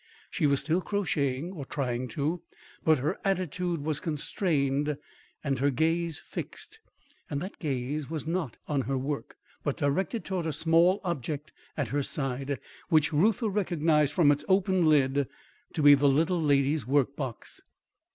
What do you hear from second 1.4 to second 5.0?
or trying to, but her attitude was constrained